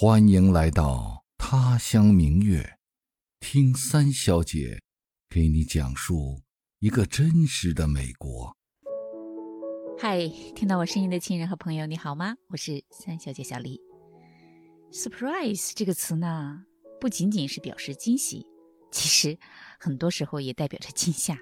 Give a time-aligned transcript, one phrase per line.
[0.00, 2.78] 欢迎来到他乡明月，
[3.40, 4.80] 听三小姐
[5.28, 6.40] 给你讲述
[6.78, 8.56] 一个真实的美国。
[9.98, 12.36] 嗨，听到我声音的亲人和朋友，你好吗？
[12.50, 13.80] 我是三小姐小丽。
[14.92, 16.62] Surprise 这个词呢，
[17.00, 18.46] 不仅仅是表示惊喜，
[18.92, 19.36] 其实
[19.80, 21.36] 很多时候也代表着惊吓。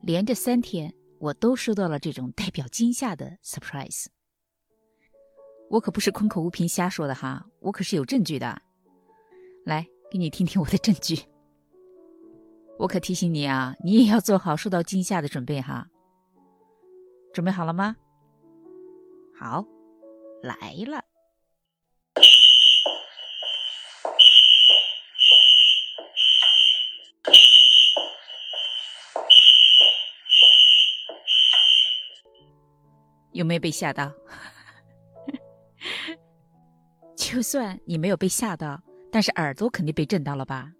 [0.00, 4.06] 连着三天，我都收到了这种代表惊吓的 surprise。
[5.70, 8.60] 我可不是空口无凭瞎说的哈，我可是有证据的。
[9.64, 11.20] 来，给你听听我的证据。
[12.78, 15.86] 我可提醒你啊，你也要做好受到惊吓的准备哈。
[17.34, 17.96] 准备好了吗？
[19.38, 19.64] 好，
[20.42, 20.54] 来
[20.86, 21.04] 了。
[33.32, 34.10] 有没有被吓到？
[37.30, 40.72] 就算你没有被吓到，但是耳朵肯定被震到了吧？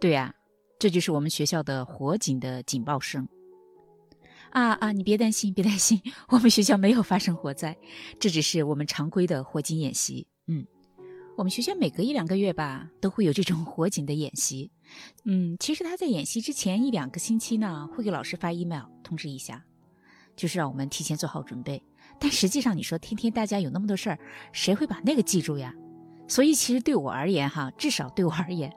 [0.00, 0.34] 对呀，
[0.80, 3.28] 这就是我们学校的火警的警报声。
[4.50, 7.78] 啊啊，你别担心，别担心，我们学校没有发生火灾，
[8.18, 10.26] 这只是我们常规的火警演习。
[10.48, 10.66] 嗯，
[11.36, 14.72] 我们学校每隔一两个月吧，都会有这种火警的演习。
[15.24, 19.64] 嗯，其实他在演习之前一两个星期呢，会给老师发 email 通知一下，
[20.34, 21.80] 就是让我们提前做好准备。
[22.18, 24.18] 但实际上，你说天天大家有那么多事儿，
[24.52, 25.74] 谁会把那个记住呀？
[26.26, 28.72] 所以其实对我而言，哈，至少对我而言，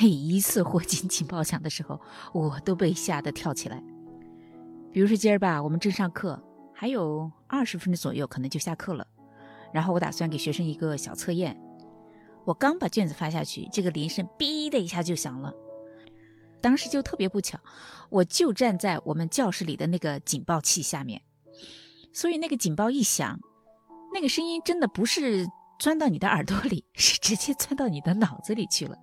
[0.00, 2.00] 每一次火警警报响的时候，
[2.32, 3.82] 我都被吓得跳起来。
[4.92, 6.40] 比如说今儿吧，我们正上课，
[6.72, 9.06] 还有二十分钟左右，可能就下课了。
[9.72, 11.60] 然后我打算给学生一个小测验，
[12.44, 15.52] 我刚把卷子发下去，这个铃声“哔”的一下就响了。
[16.60, 17.58] 当时就特别不巧，
[18.08, 21.20] 我就站在我们教室里的那个警报器下面。
[22.14, 23.38] 所以那个警报一响，
[24.14, 25.46] 那个声音真的不是
[25.78, 28.96] 钻到你的耳朵里， 是直接钻到你的脑子里去了。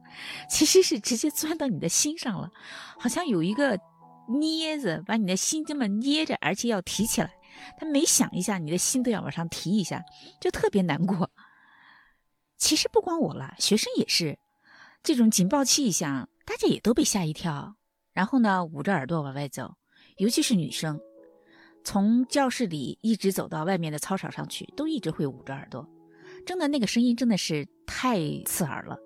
[0.49, 2.49] 其实是直接钻到你的心上了，
[2.97, 3.77] 好像有一个
[4.27, 7.29] 镊子把你的心这么捏着，而且要提起来。
[7.77, 10.01] 他每响一下，你的心都要往上提一下，
[10.39, 11.29] 就特别难过。
[12.57, 14.39] 其实不光我了，学生也是。
[15.03, 17.75] 这种警报器一响，大家也都被吓一跳，
[18.13, 19.75] 然后呢，捂着耳朵往外走，
[20.15, 20.97] 尤其是女生。
[21.83, 25.87] 从教室里一直走到外面的操场上去，都一直会捂着耳朵。
[26.45, 28.97] 真的，那个声音真的是太刺耳了。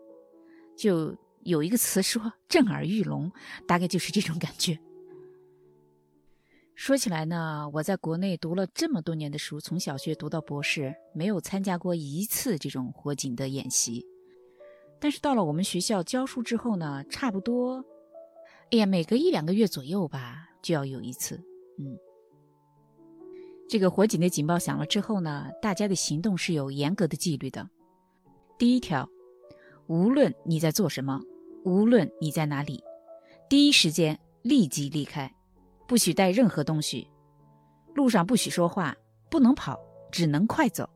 [0.77, 3.31] 就有一个词说“震耳欲聋”，
[3.67, 4.77] 大概就是这种感觉。
[6.75, 14.05] 说起来呢，我在国内读了这么多年的书，从小学读到博士，没有参加过一次这种火警的演习。
[14.99, 17.83] 但是到了我们学校教书之后呢，差不多，
[18.71, 21.35] 哎呀，每隔一两个月左右吧，就要有一次。
[21.79, 21.97] 嗯。
[23.67, 27.67] 这个火警的警报响了之后呢，大家的行动是有严格的纪律的。
[28.57, 29.09] 第一条，
[29.87, 31.19] 无论你在做什么，
[31.63, 32.83] 无论你在哪里，
[33.49, 35.33] 第一时间立即离开，
[35.87, 37.09] 不许带任何东西，
[37.95, 38.95] 路上不许说话，
[39.31, 39.79] 不能跑，
[40.11, 40.87] 只能快走，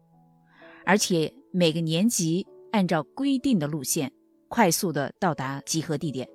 [0.86, 4.12] 而且每个年级按照规定的路线
[4.48, 6.30] 快速的到达集合地点。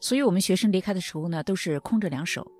[0.00, 2.50] 所以，我们学生离开的时候呢，都是空着两手，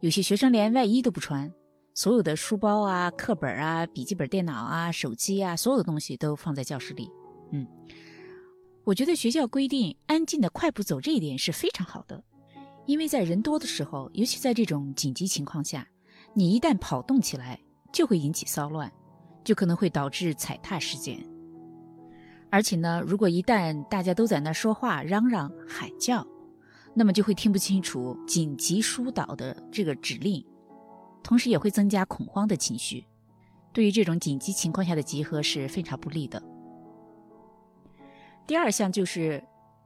[0.00, 1.52] 有些学生连外衣都不穿。
[1.98, 7.10] 所有的书包啊、课本啊、笔记本电脑啊、手机啊，所有的东西都放在教室里。
[7.50, 7.66] 嗯，
[8.84, 12.22] 我觉得学校规定安静的快步走这一点是非常好的，
[12.86, 15.88] 因为在人多的时候，尤其在这种紧急情况下，
[16.34, 17.60] 你一旦跑动起来，
[17.92, 18.88] 就会引起骚乱，
[19.42, 21.18] 就可能会导致踩踏事件。
[22.48, 26.24] 而且呢，如果一旦大家都在那说话、嚷嚷、喊叫，
[26.94, 30.46] 那么就会听不清楚紧急疏导的这个指令。
[31.22, 33.06] 同时也会增加恐慌的情绪，
[33.72, 36.42] 对于这种紧急情况下的集合是非常不利的。
[38.46, 39.44] 第二项就是，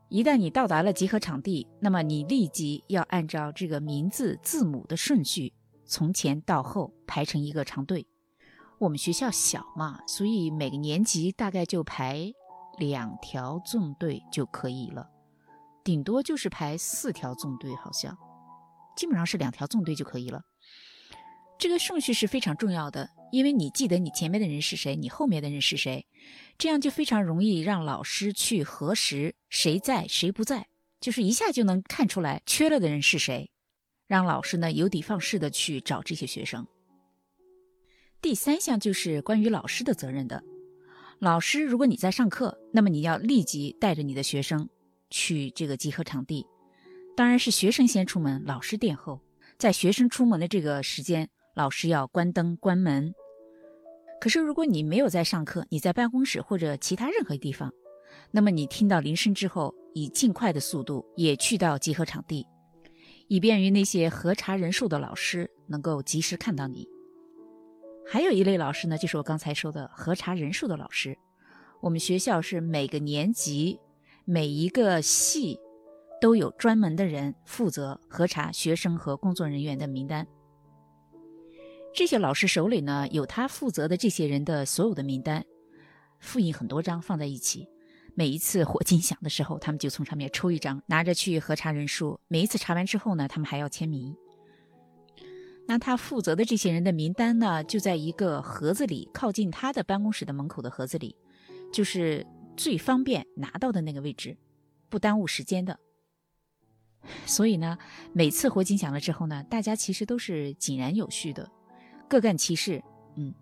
[0.09, 5.53] 一旦你到达了集合场地，那么你立即要按照这个名字字母的顺序，
[5.85, 8.07] 从前到后排成一个长队。
[8.79, 12.33] 我们学校小嘛，所以每个年级大概就排
[12.79, 15.09] 两条纵队就可以了，
[15.83, 18.17] 顶多就是排四条纵队，好像
[18.97, 20.43] 基本上是两条纵队就可以了。
[21.63, 26.05] 这个顺序是非常重要的，因为你记得你前面的人是谁，你后面的人是谁，
[26.59, 30.67] 这样就非常容易让老师去核实谁在谁不在，
[31.01, 33.49] 就是一下就能看出来缺了的人是谁，
[34.09, 36.67] 让老师呢有的放矢的去找这些学生。
[38.21, 40.43] 第三项就是关于老师的责任的，
[41.21, 44.69] 老师如果你在上课，那么你要立即带着你的学生
[45.11, 46.45] 去这个集合场地，
[47.17, 49.21] 当然是学生先出门，老师殿后，
[49.57, 51.31] 在学生出门的这个时间。
[51.55, 53.15] 老师要关灯关门，
[54.19, 57.71] 可是如果你没有在上课，你在办公室或者其他任何地方，
[58.31, 62.47] 那么你听到铃声之后，以尽快的速度也去到集合场地，
[63.29, 66.89] 以便于那些核查人数的老师能够及时看到你。
[68.07, 71.19] 还有一类老师呢，就是我刚才说的核查人数的老师。
[71.83, 73.79] 我们学校是每个年级、
[74.25, 75.59] 每一个系
[76.19, 80.27] 都有专门的人负责核查学生和工作人员的名单。
[81.95, 85.45] 这些老师手里呢，有他负责的这些人的所有的名单，
[86.21, 87.69] 复印很多张放在一起。
[88.15, 92.19] 每一次火警响的时候，他们就从上面抽一张，拿着去核查人数。
[92.29, 94.17] 每一次查完之后呢，他们还要签名。
[95.67, 101.15] 那他负责的这些人的名单呢，就在一个盒子里，靠近他的办公室的门口的盒子里，
[101.73, 104.37] 就是最方便拿到的那个位置，
[104.89, 105.79] 不耽误时间的。
[107.27, 107.77] 所以呢，
[108.15, 111.51] 每次火警响了之后呢，大家其实都是井然有序的。
[112.09, 112.83] 各干其事，
[113.17, 113.33] 嗯，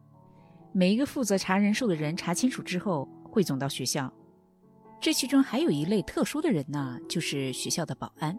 [0.73, 4.13] 每一个负责查人数的人查清楚之后，汇总到学校。
[5.01, 8.39] 这其中还有一类特殊的人呢，就是学校的保安。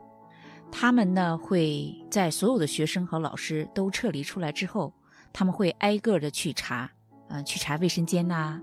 [0.71, 4.94] 他们呢会在所有的学生和老师都撤离出来之后，
[5.33, 6.89] 他们会挨个的去查，
[7.27, 8.62] 嗯，去查卫生间呐，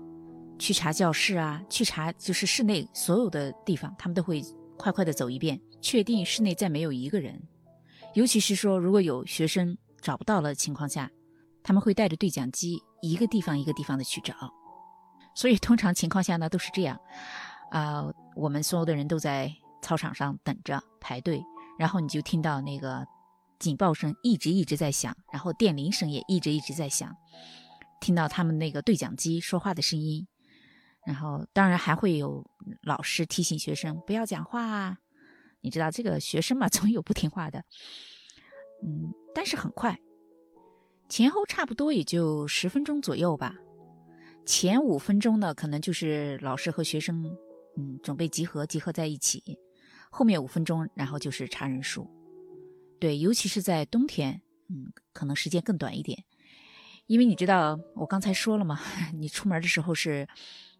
[0.57, 4.41] 去查教室啊，去查就是室内所有的地方，他们都会
[4.75, 7.39] 快快的走一遍，确定室内再没有一个人。
[8.15, 11.11] 尤其是说如果有学生找不到了情况下。
[11.63, 14.33] 他们会带着对讲机，一个地方一个地方的去找，
[15.35, 16.99] 所以通常情况下呢都是这样，
[17.71, 21.43] 啊，我们所有的人都在操场上等着排队，
[21.77, 23.05] 然后你就听到那个
[23.59, 27.15] 警报声一直一直在响，然后电铃声也一直一直在响，
[28.01, 30.27] 听到他们那个对讲机说话的声音，
[31.05, 32.45] 然后当然还会有
[32.83, 34.97] 老师提醒学生不要讲话啊，
[35.61, 37.63] 你知道这个学生嘛， 总有不听话的，
[38.83, 39.99] 嗯，但是很快。
[41.09, 43.55] 前后差不多也就十分钟左右吧。
[44.45, 47.35] 前五分钟呢，可能就是老师和学生，
[47.75, 49.57] 嗯，准备集合，集合在一起。
[50.11, 52.09] 后面五分钟，然后就是查人数。
[52.99, 56.23] 对，尤其是在冬天，嗯，可能时间更短一点。
[57.07, 58.79] 因为你知道，我刚才说了嘛，
[59.13, 60.27] 你出门的时候是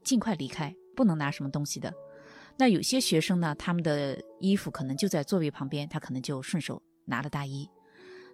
[0.04, 1.92] 尽快离开，不能拿什么东西的。
[2.58, 7.68] 那有些学生呢，他们的衣服可能就在座位旁边，他可能就顺手拿了大衣。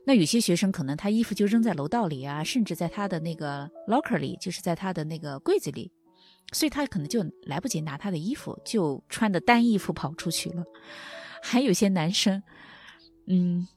[0.06, 5.92] 那有些学生可能他衣服就扔在楼道里啊，甚至在他的那个 locker 里，就是在他的那个柜子里，
[6.54, 10.64] 所以他可能就来不及拿他的衣服，就穿的单衣服跑出去了。
[11.42, 12.42] 还有些男生，
[13.28, 13.68] 嗯，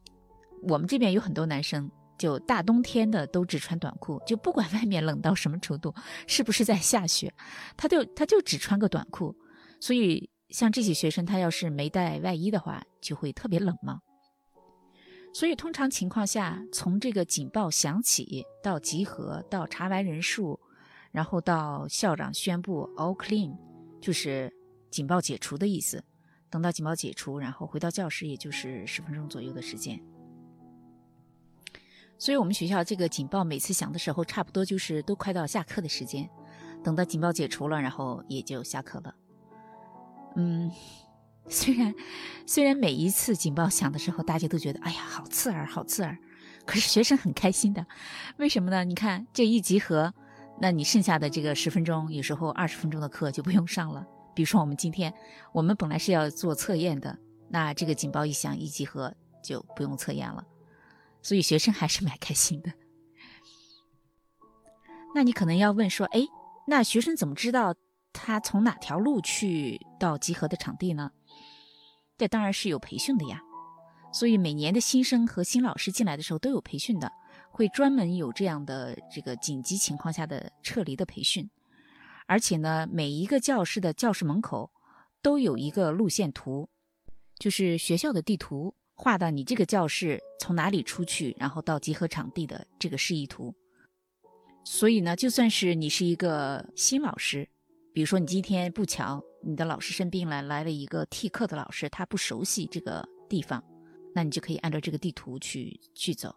[0.63, 5.95] 我们这边有很多男生，就大冬天的都只穿短裤，就不管外面冷到什么程度，
[6.27, 7.33] 是不是在下雪，
[7.77, 9.35] 他就他就只穿个短裤。
[9.81, 14.01] 所以像这些学生，他要是没带外衣的话，就会特别冷嘛。
[15.39, 20.59] 所以，通常情况下，从这个警报响起到集合，到查完人数，
[21.13, 23.57] 然后到校长宣布 all clean，
[24.01, 24.53] 就是
[24.91, 26.03] 警报解除的意思。
[26.51, 30.03] 等到警报解除，然后回到教室，也就是十分钟左右的时间。
[32.19, 36.29] 所以我们学校这个警报每次响的时候，差不多就是都快到下课的时间。
[36.83, 39.15] 等到警报解除了，然后也就下课了。
[40.35, 40.69] 嗯。
[41.51, 41.95] 虽然，
[42.47, 46.17] 虽然每一次警报响的时候，大家都觉得哎呀，好刺耳，好刺耳，
[46.67, 47.87] 可是学生很开心的。
[48.37, 48.85] 为什么呢？
[48.85, 50.13] 你看这一集合，
[50.61, 54.07] 那你剩下的这个十分钟，有时候二十分钟的课就不用上了。
[54.35, 55.13] 比如说我们今天，
[55.53, 57.19] 我们本来是要做测验的，
[57.49, 60.45] 那这个警报一响，一集合就不用测验了，
[61.23, 62.73] 所以学生还是蛮开心的。
[65.15, 66.21] 那你可能要问说，哎，
[66.67, 67.75] 那学生怎么知道
[68.13, 71.11] 他从哪条路去到集合的场地呢？
[72.19, 73.41] 这当然是有培训的呀，
[74.13, 77.13] 所以每年的新生和新老师进来的时候都有培训的，
[77.53, 81.49] 会专门有这样的这个紧急情况下的撤离的培训，
[82.27, 84.73] 而且呢，每一个教室的教室门口
[85.23, 86.69] 都有一个路线图，
[87.39, 93.55] 就是学校的地图，画到你这个教室从哪里出去，然后到集合场地的这个示意图。
[94.65, 97.49] 所以呢，就算是你是一个新老师，
[97.95, 99.23] 比如说你今天不巧。
[99.49, 103.65] 你的老师生病了，来了一个替课的老师，他不熟悉这个地方，
[104.15, 106.37] 那你就可以按照这个地图去去走。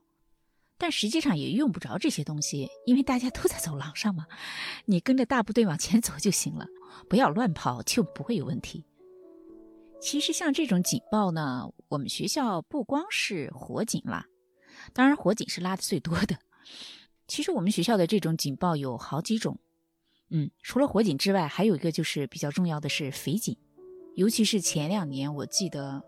[0.78, 4.26] 但实际上也用不着这些东西，因为大家都在走廊上嘛，
[4.86, 6.66] 你跟着大部队往前走就行了，
[7.10, 8.86] 不要乱跑，就不会有问题。
[10.00, 14.26] 其实像这种警报呢，我们学校不光是火警啦，
[14.94, 16.40] 当然火警是拉的最多的。
[17.28, 19.60] 其实我们学校的这种警报有好几种。
[20.32, 23.58] 嗯，除了火警之外，还有一个就是比较重要的是匪警，
[24.16, 26.02] 尤其是前两年，我记得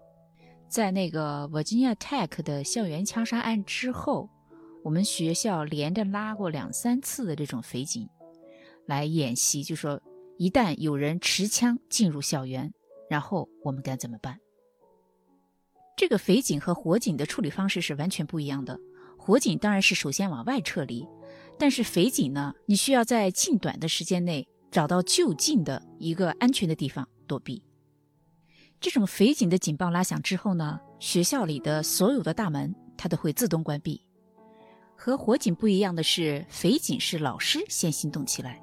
[0.70, 4.30] 在那个 Virginia Tech 的校园枪杀案之后，
[4.82, 8.08] 我们学校连着拉过两三次的这种匪警，
[8.86, 10.02] 来演习，就说
[10.38, 12.74] 一旦有人持枪进入校园，
[13.10, 14.40] 然后我们该怎么办？
[15.98, 18.80] 这个匪警和火警的处理方式是完全不一样的。
[19.18, 21.06] 火警当然是首先往外撤离，
[21.58, 27.64] 但是匪警呢，你需要在近短的时间内找到就近的一个安全的地方躲避。
[28.82, 34.02] 这种匪警的警报拉响之后呢，学校里的所有的大门它都会自动关闭。
[34.96, 38.62] 和火警不一样的是，匪警是老师先行动起来。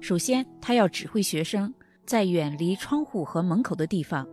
[0.00, 1.72] 首先，他要指挥学生
[2.06, 4.26] 在远离窗户和门口的地方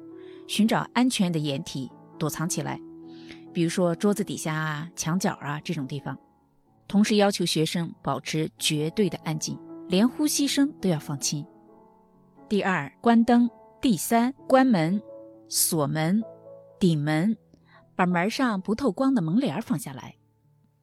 [0.47, 2.79] 寻找安全的掩体躲藏起来，
[3.53, 6.17] 比如说桌子底下啊、墙角啊这种地方。
[6.91, 9.57] 同时要求学生保持绝对的安静，
[9.87, 11.47] 连呼吸声都要放轻。
[12.49, 13.49] 第二，关灯。
[13.79, 15.01] 第三，关门、
[15.47, 16.21] 锁门、
[16.77, 17.37] 顶门，
[17.95, 20.17] 把门上不透光的门帘放下来。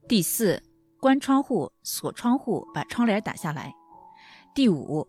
[0.08, 0.62] 第四，
[0.98, 3.74] 关窗户、锁窗户，把窗帘打下来。
[4.54, 5.06] 第五，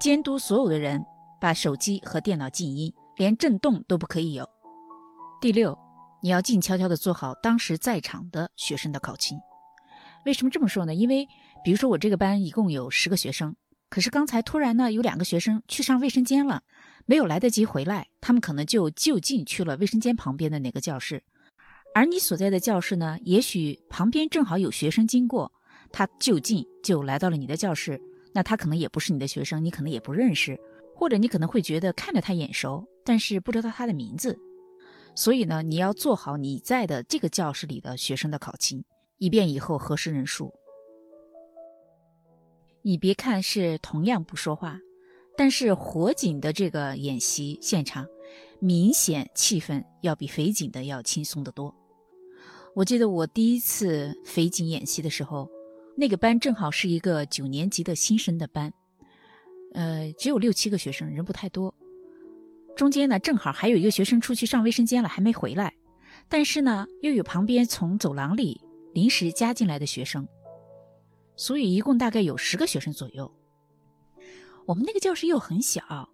[0.00, 1.04] 监督所有的人
[1.38, 4.48] 把手机和电脑静音，连震动都不可以有。
[5.42, 5.78] 第六，
[6.22, 9.38] 你要静悄悄地做好当时在场的学生的考勤。
[10.26, 10.94] 为什么这么说呢？
[10.94, 11.26] 因为，
[11.64, 13.56] 比如说我这个班一共有十个学生，
[13.88, 16.62] 可是刚才突然呢有两个学生去上卫生间了。
[17.08, 21.22] 没有来得及回来，他们可能就就近去了卫生间旁边的哪个教室，
[21.94, 25.52] 而你所在的教室呢，也许旁边正好有学生经过，
[25.92, 28.00] 他就近就来到了你的教室，
[28.34, 30.58] 那他可能也不是你的学生，你可能也不认识，
[30.96, 34.36] 或者你可能会觉得看着他眼熟，但是不知道他的名字，
[35.14, 38.82] 所以呢，你要做好你在的这个教室里的学生的考勤，
[39.18, 40.52] 以便以后核实人数。
[42.82, 44.78] 你别看是同样不说话。
[45.38, 48.06] 但是火警的这个演习现场，
[48.58, 51.74] 明显气氛要比匪警的要轻松得多。
[52.74, 55.46] 我记得我第一次匪警演习的时候，
[55.94, 58.72] 那个班正好是一个九年级的新生的班，
[59.74, 61.74] 呃，只有六七个学生，人不太多。
[62.74, 65.74] 中间呢，正好还有一个学生出去上卫生间了，还没回来。
[66.30, 68.58] 但是呢，又有旁边从走廊里
[68.96, 70.26] 临时加进来的学生，
[71.36, 73.30] 所以一共大概有十个学生左右。
[74.64, 76.08] 我们那个教室又很小，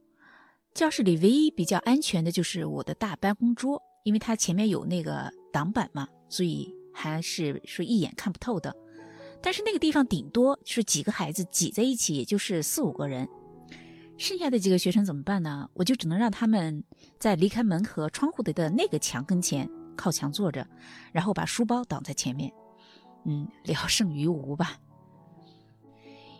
[0.74, 8.74] 教室里唯一比较安全的就是我的大办公桌，因为它前面有那个挡板嘛，所以还是说一眼看不透的。
[9.40, 13.28] 但是那个地方顶多是几个孩子挤在一起，也就是四五个人，
[14.18, 15.70] 剩下的几个学生怎么办呢？
[15.74, 16.82] 我就只能让他们
[17.20, 20.66] 在离开门和窗户的的那个墙跟前靠墙坐着，
[21.12, 22.52] 然后把书包挡在前面，
[23.24, 24.76] 嗯，聊胜于无吧。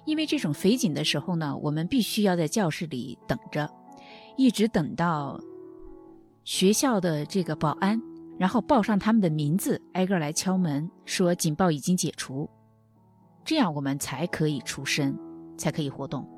[0.05, 3.71] 因为这种匪警的时候呢，我们必须要在教室里等着，
[4.37, 5.41] 一直等到
[6.45, 8.01] 学校的这个保安，
[8.37, 12.51] 然后报上他们的名字，挨个来敲门，说警报已经解除，
[13.45, 15.17] 这样我们才可以出声，
[15.57, 16.29] 才可以活动。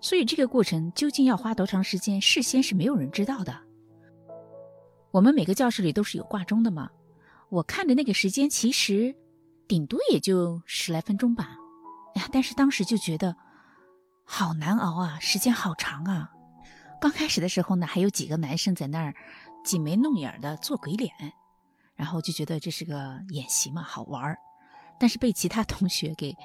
[0.00, 3.54] 所以这个过程究竟要花多长时间，事先是没有人知道的。
[5.10, 6.88] 我们每个教室里都是有挂钟的嘛，
[7.50, 9.14] 我看着那个时间，其实
[9.70, 11.56] 顶多也就十来分钟吧。
[12.16, 13.36] 哎呀，但是当时就觉得
[14.24, 16.32] 好难熬啊，时间好长啊。
[17.00, 19.14] 刚开始的时候呢，还有几个男生在那儿
[19.64, 21.12] 挤眉弄眼的做鬼脸，
[21.94, 24.38] 然后就觉得这是个演习嘛，好玩儿。
[24.98, 26.36] 但是被其他同学给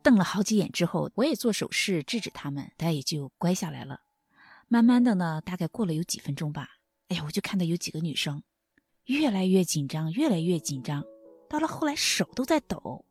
[0.00, 4.02] 瞪了好几眼之后，我也做手势制止他们，大家也就乖下来了。
[4.68, 6.68] 慢慢的呢，大概过了有几分钟吧，
[7.08, 8.44] 哎呀，我就看到有几个女生
[9.06, 11.02] 越来越紧张，越来越紧张，
[11.52, 13.04] 到了后来手都在抖。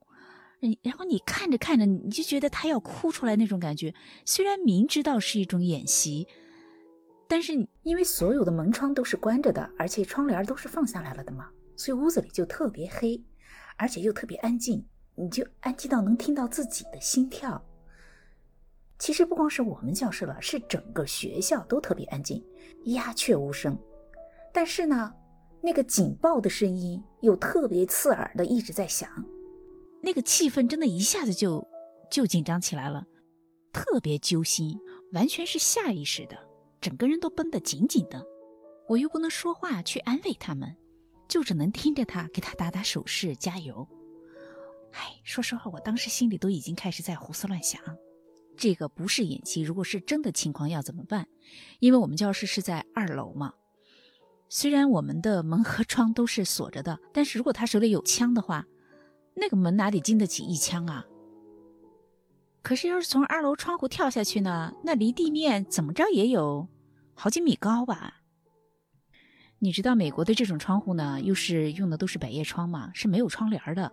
[0.81, 3.93] 然后你看着看着，你就觉得他要哭出来那种感觉。
[4.25, 6.27] 虽然明知道是一种演习，
[7.27, 13.23] 但是因为所有的门窗都是关着的，而且窗帘都是放下来了的嘛，所以屋子里就特别黑，
[13.75, 17.63] 而且又特别安静，你就安静到能听到自己的心跳。
[18.99, 22.43] 其实不光是我们教室了，是整个学校都特别安静，
[22.85, 23.75] 鸦雀无声。
[24.53, 25.11] 但是呢，
[25.61, 29.09] 那个警报的声音又特别刺耳的一直在响。
[30.01, 31.67] 那个气氛真的一下子就
[32.09, 33.05] 就紧张起来了，
[33.71, 34.79] 特别揪心，
[35.13, 36.35] 完全是下意识的，
[36.79, 38.25] 整个人都绷得紧紧的。
[38.87, 40.75] 我又不能说话去安慰他们，
[41.27, 43.87] 就只能听着他给他打打手势加油。
[44.93, 47.79] 唉，说实话，我当时心里都已经开始在胡思乱想，
[48.57, 51.27] 这个不是演戏，如果是真的情况要怎么办？
[51.79, 53.53] 因为我们教室是在二楼嘛，
[54.53, 58.65] 虽然我们的门和窗都是锁着的，但是如果他手里有枪的话。
[59.33, 61.05] 那个门哪里经得起一枪啊？
[62.61, 64.73] 可是要是从二楼窗户跳下去呢？
[64.83, 66.67] 那离地面怎么着也有
[67.13, 68.23] 好几米高吧？
[69.59, 73.89] 你知道美国的这种窗户呢，又是用的都是百叶窗嘛，是没有窗帘的。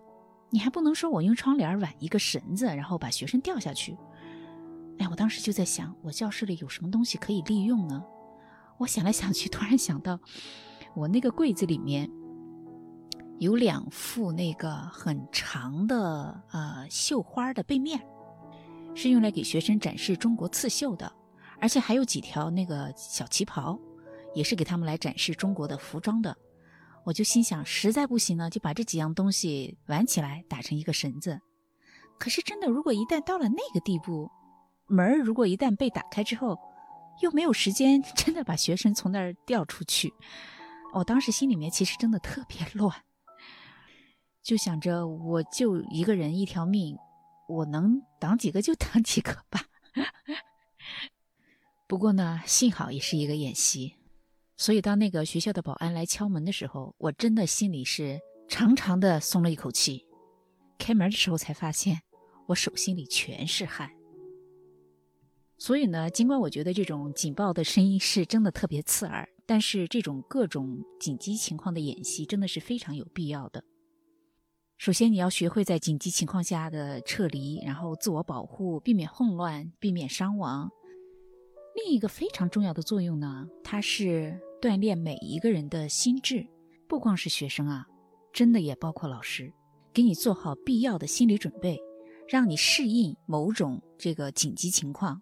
[0.49, 3.97] 你还不能说我用窗帘挽一个绳子，然后把学生吊下去。
[4.97, 8.03] 哎，我当时就在想，我教室里有什么东西可以利用呢？
[8.79, 10.17] 我想来想去，突然想到，
[10.95, 12.09] 我那个柜子里面
[13.37, 18.01] 有两副那个很长的呃绣花的背面，
[18.95, 21.11] 是用来给学生展示中国刺绣的，
[21.59, 23.77] 而且还有几条那个小旗袍，
[24.33, 26.35] 也是给他们来展示中国的服装的。
[27.03, 31.41] 我就心想，实在不行呢，就把这几样东西挽起来，打成一个绳子。
[32.17, 34.29] 可是真的，如果一旦到了那个地步，
[34.87, 36.57] 门如果一旦被打开之后，
[37.21, 40.13] 又没有时间 真的把学生从那儿调出去，
[40.93, 43.03] 我当时心里面其实真的特别乱，
[44.41, 46.97] 就想着我就一个人一条命，
[47.47, 49.65] 我能挡几个就挡几个吧。
[51.87, 53.95] 不过呢，幸好也是一个演习，
[54.57, 60.05] 所以当那个学校的保安来敲门的时候，我真的心里是长长的松了一口气。
[60.77, 62.01] 开门的时候才发现，
[62.47, 63.91] 我手心里全是汗。
[65.61, 73.61] 所以呢，尽管我觉得这种警报的声音是真的特别刺耳，但是这种各种紧急情况的演习真的是非常有必要的。
[74.77, 80.69] 首先，你要学会在紧急情况下的撤离，然后自我保护，避免混乱，避免伤亡。
[81.75, 86.47] 另一个非常重要的作用呢，它是锻炼每一个人的心智，
[86.87, 87.85] 不光是学生啊，
[88.31, 89.51] 真的也包括老师，
[89.91, 91.77] 给你做好必要的心理准备，
[92.29, 95.21] 让你适应某种这个紧急情况。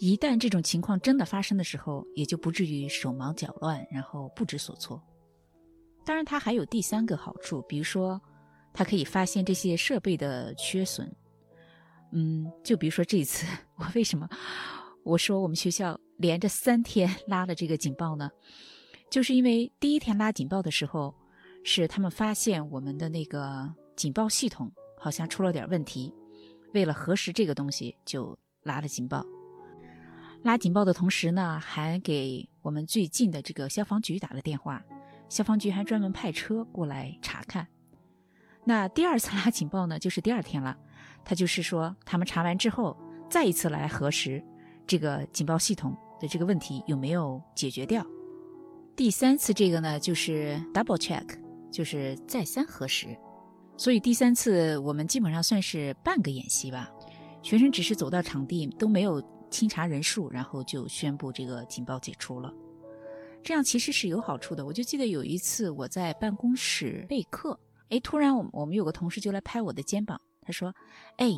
[0.00, 5.00] 一旦这种情况真的发生的时候，也就不至于手忙脚乱，然后不知所措。
[6.06, 8.18] 当然，它还有第三个好处，比如说，
[8.72, 11.14] 它可以发现这些设备的缺损。
[12.12, 14.26] 嗯，就比如说这一次， 我为什么
[15.04, 18.30] 我说我们学校连着三天拉了这个警报呢？
[19.10, 21.14] 就是因为第一天拉警报的时候，
[21.62, 26.10] 是他们发现我们的那个警报系统好像出了点问题，
[26.72, 29.22] 为了核实这个东西，就拉了警报。
[30.42, 34.82] 拉警报的同时呢，还给我们最近的这个消防局打了电话，
[35.28, 37.66] 消防局还专门派车过来查看。
[38.64, 40.74] 那第二次拉警报呢，就是第二天了，
[41.24, 42.96] 他就是说他们查完之后，
[43.28, 44.42] 再一次来核实
[44.86, 48.04] 这个警报系统的这个问题有没有解决掉。
[48.96, 51.24] 第三次这个呢，就是 double check，
[51.70, 53.14] 就是再三核实。
[53.76, 56.90] 所以第三次我们基本上算是半个演习吧，
[57.42, 59.22] 学生只是走到场地都没有。
[59.50, 62.52] 清查人数，然后就宣布这个警报解除了。
[63.42, 64.64] 这样其实是有好处的。
[64.64, 67.58] 我就记得有一次我在办公室备课，
[67.88, 70.74] 哎，突然我我们有个同事就来拍我的肩膀，他说
[71.16, 71.30] ：“哎，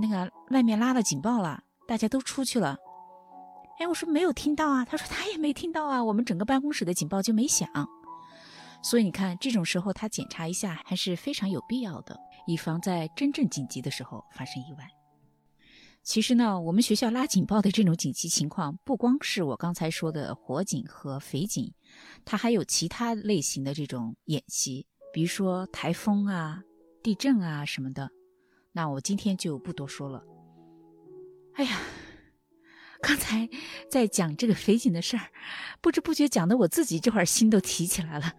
[0.00, 2.76] 那个外面拉了警报了，大家都出去了。”
[3.80, 4.84] 哎，我说没有听到啊。
[4.84, 7.68] 他说他也没听到啊，我们整个办公室的警报就没响。
[8.82, 14.86] 所以你看，这种时候他检查一下还是非常有必要的，以防在真正紧急的时候发生意外。
[16.06, 21.74] 其实呢，我们学校拉警报的这种紧急情况，不光是我刚才说的火警和匪警，
[22.24, 26.62] 它还有其他类型的这种演习，比如说台风啊、
[27.02, 28.08] 地震啊什么的。
[28.70, 30.22] 那我今天就不多说了。
[31.54, 31.80] 哎呀，
[33.02, 33.48] 刚才
[33.90, 35.32] 在讲这个匪警的事儿，
[35.80, 38.32] 不知不觉讲的我自己这会儿心都提起来了，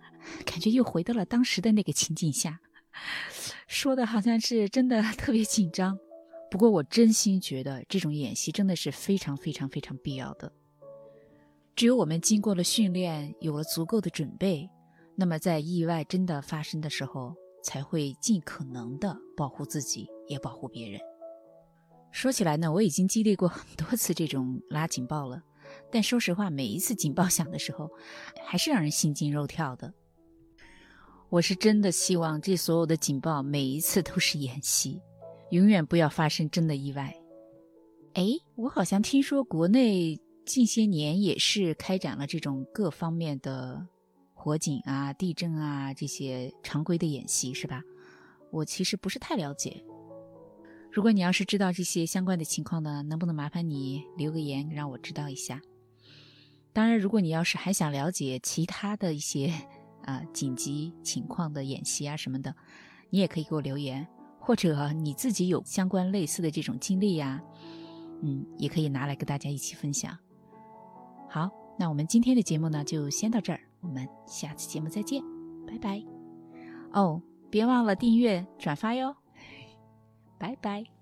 [0.45, 2.61] 感觉又回到了当时的那个情景下，
[3.67, 5.99] 说的好像是真的特别紧张。
[6.49, 10.51] 不过，我真心觉得这种演习真的是非常非常非常必要的。
[11.75, 14.69] 只有我们经过了训练，有了足够的准备，
[15.15, 20.99] 那么在意外真的发生的时候，才会尽可能的保护自己，也保护别人。
[22.11, 25.43] 说起来呢，我已经经历过很多次这种拉警报了，
[25.91, 27.91] 但说实话，每一次警报响的时候，
[28.45, 29.93] 还是让人心惊肉跳的。
[31.29, 35.01] 我是真的希望这所有的警报每一次都是演习。
[35.51, 37.15] 永远不要发生真的意外。
[38.13, 43.87] 哎，我好像听说国内近些年也是开展了这种各方面的
[44.33, 47.83] 火警啊、地震啊这些常规的演习，是吧？
[48.51, 49.83] 我其实不是太了解。
[50.91, 55.61] 如果你要是知道这些相关的情况呢，能不能麻烦你留个言让我知道一下？
[56.73, 59.53] 当然，如果你要是还想了解其他的一些
[60.03, 62.55] 啊紧急情况的演习啊什么的，
[63.09, 64.07] 你也可以给我留言。
[64.47, 67.43] 或者你自己有相关类似的这种经历呀，
[68.21, 70.17] 嗯，也可以拿来跟大家一起分享。
[71.29, 75.21] 好，那我们今天的节目呢就先到这儿，我们下次节目再见，
[75.67, 76.01] 拜拜。
[76.93, 79.13] 哦，别忘了订阅转发哟，
[80.39, 80.96] 拜拜。